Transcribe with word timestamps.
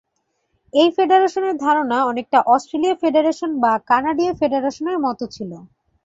এই 0.73 0.89
ফেডারেশনের 0.95 1.55
ধারণা 1.57 1.97
অনেকটা 2.05 2.39
অস্ট্রেলীয় 2.47 2.95
ফেডারেশন 3.01 3.51
বা 3.59 3.71
কানাডীয় 3.89 4.33
ফেডারেশনের 4.39 4.97
মত 4.99 5.19
ছিল। 5.35 5.51